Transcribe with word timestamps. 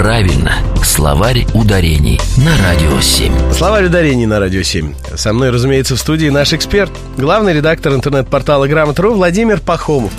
Правильно. 0.00 0.54
Словарь 0.82 1.46
ударений 1.52 2.18
на 2.38 2.56
Радио 2.56 3.02
7. 3.02 3.52
Словарь 3.52 3.84
ударений 3.84 4.24
на 4.24 4.40
Радио 4.40 4.62
7. 4.62 4.94
Со 5.14 5.34
мной, 5.34 5.50
разумеется, 5.50 5.94
в 5.94 5.98
студии 5.98 6.30
наш 6.30 6.54
эксперт, 6.54 6.90
главный 7.18 7.52
редактор 7.52 7.92
интернет-портала 7.92 8.66
Грамотру 8.66 9.12
Владимир 9.12 9.60
Пахомов. 9.60 10.10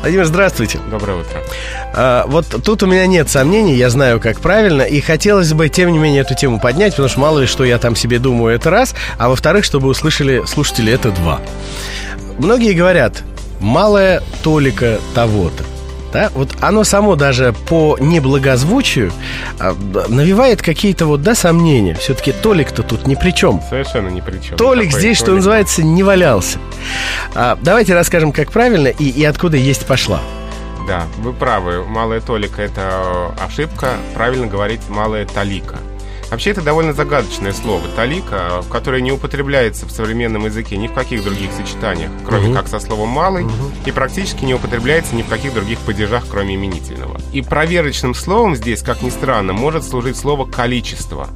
Владимир, 0.00 0.24
здравствуйте. 0.24 0.78
Доброе 0.90 1.18
утро. 1.18 1.42
А, 1.94 2.24
вот 2.26 2.46
тут 2.64 2.82
у 2.82 2.86
меня 2.86 3.06
нет 3.06 3.28
сомнений, 3.28 3.74
я 3.74 3.90
знаю, 3.90 4.18
как 4.18 4.40
правильно, 4.40 4.80
и 4.80 4.98
хотелось 5.02 5.52
бы, 5.52 5.68
тем 5.68 5.92
не 5.92 5.98
менее, 5.98 6.22
эту 6.22 6.34
тему 6.34 6.58
поднять, 6.58 6.92
потому 6.92 7.10
что 7.10 7.20
мало 7.20 7.40
ли, 7.40 7.46
что 7.46 7.64
я 7.64 7.76
там 7.76 7.96
себе 7.96 8.18
думаю, 8.18 8.56
это 8.56 8.70
раз, 8.70 8.94
а 9.18 9.28
во-вторых, 9.28 9.62
чтобы 9.62 9.88
услышали 9.88 10.42
слушатели, 10.46 10.90
это 10.90 11.10
два. 11.10 11.42
Многие 12.38 12.72
говорят, 12.72 13.22
малая 13.60 14.22
толика 14.42 14.98
того-то. 15.14 15.64
Да, 16.12 16.30
вот 16.34 16.50
оно 16.60 16.84
само 16.84 17.16
даже 17.16 17.54
по 17.68 17.96
неблагозвучию 18.00 19.12
а, 19.60 19.76
навевает 20.08 20.62
какие-то 20.62 21.06
вот, 21.06 21.22
да, 21.22 21.34
сомнения. 21.34 21.94
Все-таки 21.94 22.32
Толик-то 22.32 22.82
тут 22.82 23.06
ни 23.06 23.14
при 23.14 23.30
чем. 23.30 23.60
Совершенно 23.68 24.08
ни 24.08 24.20
при 24.20 24.38
чем. 24.38 24.56
Толик 24.56 24.92
здесь, 24.92 25.16
что 25.16 25.26
Толик. 25.26 25.36
называется, 25.38 25.82
не 25.82 26.02
валялся. 26.02 26.58
А, 27.34 27.58
давайте 27.60 27.94
расскажем, 27.94 28.32
как 28.32 28.50
правильно 28.50 28.88
и, 28.88 29.08
и 29.08 29.24
откуда 29.24 29.56
есть 29.56 29.86
пошла. 29.86 30.20
Да, 30.86 31.02
вы 31.18 31.34
правы. 31.34 31.84
Малая 31.84 32.20
толика— 32.22 32.62
это 32.62 33.34
ошибка. 33.46 33.96
Правильно 34.14 34.46
говорить 34.46 34.80
малая 34.88 35.26
талика. 35.26 35.76
Вообще, 36.30 36.50
это 36.50 36.60
довольно 36.60 36.92
загадочное 36.92 37.52
слово 37.52 37.88
«талика», 37.96 38.62
которое 38.70 39.00
не 39.00 39.12
употребляется 39.12 39.86
в 39.86 39.90
современном 39.90 40.44
языке 40.44 40.76
ни 40.76 40.86
в 40.86 40.92
каких 40.92 41.24
других 41.24 41.50
сочетаниях, 41.52 42.10
кроме 42.26 42.48
Мгм. 42.48 42.54
как 42.56 42.68
со 42.68 42.80
словом 42.80 43.08
«малый», 43.08 43.46
и 43.86 43.92
практически 43.92 44.44
не 44.44 44.54
употребляется 44.54 45.14
ни 45.16 45.22
в 45.22 45.28
каких 45.28 45.54
других 45.54 45.78
падежах, 45.80 46.24
кроме 46.30 46.54
именительного. 46.56 47.18
И 47.32 47.40
проверочным 47.40 48.14
словом 48.14 48.56
здесь, 48.56 48.82
как 48.82 49.00
ни 49.02 49.10
странно, 49.10 49.52
может 49.54 49.84
служить 49.84 50.16
слово 50.16 50.44
«количество». 50.44 51.28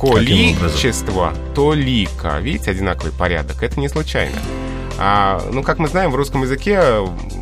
Количество, 0.00 1.34
толика. 1.54 2.38
Видите, 2.40 2.70
одинаковый 2.70 3.12
порядок. 3.12 3.62
Это 3.62 3.78
не 3.78 3.88
случайно. 3.88 4.36
А, 4.98 5.42
ну, 5.52 5.62
как 5.62 5.78
мы 5.78 5.88
знаем, 5.88 6.10
в 6.10 6.14
русском 6.16 6.42
языке 6.42 6.80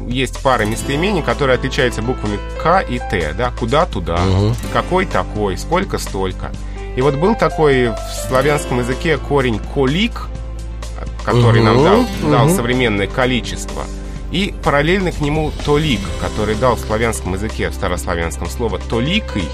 есть 0.09 0.42
пара 0.42 0.64
местоимений, 0.64 1.23
которые 1.23 1.56
отличаются 1.56 2.03
буквами 2.03 2.39
К 2.62 2.81
и 2.81 2.98
Т. 2.98 3.34
Да? 3.37 3.53
Куда 3.59 3.87
туда, 3.87 4.17
Мгм. 4.19 4.55
какой 4.73 5.06
такой, 5.06 5.56
сколько 5.59 5.98
столько. 5.98 6.51
И 6.97 7.03
вот 7.03 7.14
был 7.14 7.34
такой 7.37 7.89
в 7.91 7.98
славянском 8.29 8.81
языке 8.81 9.19
корень 9.19 9.61
колик, 9.75 10.29
который 11.25 11.62
нам 11.62 11.77
Мгм, 11.77 11.84
дал, 11.84 12.06
дал 12.31 12.47
мгм. 12.47 12.56
современное 12.56 13.06
количество. 13.06 13.84
И 14.33 14.55
параллельно 14.64 15.12
к 15.12 15.20
нему 15.20 15.53
толик, 15.64 16.01
который 16.20 16.55
дал 16.55 16.75
в 16.77 16.81
славянском 16.81 17.34
языке, 17.34 17.70
в 17.70 17.75
старославянском 17.75 18.48
слово 18.48 18.79
толикой, 18.79 19.45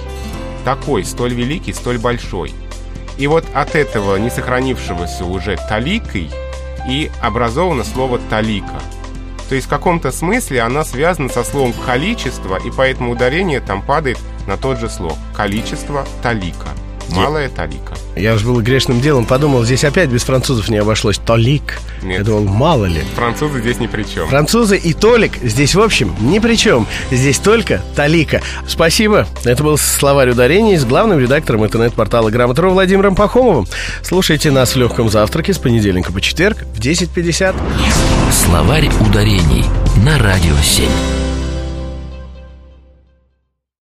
такой, 0.64 1.04
столь 1.04 1.34
великий, 1.34 1.72
столь 1.72 1.98
большой. 1.98 2.52
И 3.18 3.26
вот 3.26 3.44
от 3.54 3.76
этого 3.76 4.16
не 4.16 4.30
сохранившегося 4.30 5.24
уже 5.24 5.56
таликой 5.68 6.30
и 6.88 7.10
образовано 7.22 7.84
слово 7.84 8.18
талика. 8.30 8.80
То 9.48 9.54
есть 9.54 9.66
в 9.66 9.70
каком-то 9.70 10.10
смысле 10.10 10.62
она 10.62 10.84
связана 10.84 11.28
со 11.28 11.44
словом 11.44 11.72
количество, 11.72 12.56
и 12.56 12.70
поэтому 12.70 13.12
ударение 13.12 13.60
там 13.60 13.82
падает 13.82 14.18
на 14.46 14.56
тот 14.56 14.78
же 14.78 14.88
слог. 14.88 15.16
Количество 15.34 16.06
талика. 16.22 16.68
Малая 17.10 17.48
талика. 17.48 17.94
Я 18.16 18.34
уж 18.34 18.42
был 18.42 18.60
грешным 18.60 19.00
делом 19.00 19.24
подумал, 19.24 19.64
здесь 19.64 19.84
опять 19.84 20.08
без 20.08 20.22
французов 20.22 20.68
не 20.68 20.78
обошлось. 20.78 21.18
Толик. 21.18 21.80
Нет. 22.02 22.18
Я 22.18 22.24
думал, 22.24 22.44
мало 22.44 22.84
ли. 22.86 23.02
Французы 23.16 23.60
здесь 23.60 23.78
ни 23.80 23.86
при 23.86 24.04
чем. 24.04 24.28
Французы 24.28 24.76
и 24.76 24.92
Толик 24.92 25.38
здесь, 25.42 25.74
в 25.74 25.80
общем, 25.80 26.14
ни 26.20 26.38
при 26.38 26.56
чем. 26.56 26.86
Здесь 27.10 27.38
только 27.38 27.82
Талика. 27.96 28.40
Спасибо. 28.66 29.26
Это 29.44 29.62
был 29.62 29.78
словарь 29.78 30.30
ударений 30.30 30.76
с 30.76 30.84
главным 30.84 31.18
редактором 31.18 31.64
интернет-портала 31.64 32.30
Грамотру 32.30 32.70
Владимиром 32.70 33.14
Пахомовым. 33.16 33.66
Слушайте 34.02 34.50
нас 34.50 34.74
в 34.74 34.76
легком 34.76 35.08
завтраке 35.08 35.52
с 35.52 35.58
понедельника 35.58 36.12
по 36.12 36.20
четверг 36.20 36.58
в 36.74 36.80
10.50. 36.80 37.54
Словарь 38.32 38.88
ударений 39.00 39.64
на 40.04 40.18
Радио 40.18 40.56
7. 40.62 41.23